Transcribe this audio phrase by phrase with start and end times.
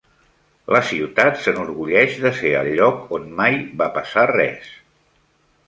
[0.75, 4.77] La ciutat s'enorgulleix de ser el lloc on mai va passar res.